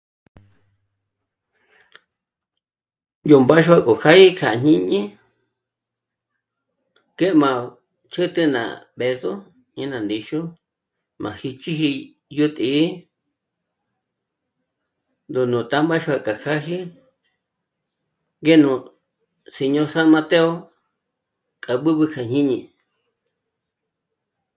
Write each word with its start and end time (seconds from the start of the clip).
Yó 3.29 3.37
mbáxua 3.43 3.77
'ó 3.85 3.93
jâyé 4.03 4.25
kja 4.37 4.49
jñíni 4.61 4.99
ngé 7.15 7.27
m'a 7.41 7.51
chü̂t'ü 8.11 8.43
ná 8.55 8.63
bë̌zo 8.97 9.33
ñe 9.75 9.83
ná 9.91 9.97
ndíxu 10.03 10.39
m'a 11.21 11.29
hích'iji 11.39 11.89
yó 12.37 12.45
tǐ'i 12.55 12.85
ndó 15.29 15.41
ná 15.51 15.59
tá'a 15.69 15.87
máxua 15.89 16.17
k'a 16.25 16.33
t'áji 16.43 16.77
ngé 18.43 18.53
nú 18.63 18.71
síño 19.55 19.83
San 19.93 20.07
Mateo 20.15 20.49
k'a 21.63 21.73
b'ǚb'ü 21.83 22.05
kja 22.13 22.21
jñíni 22.29 22.59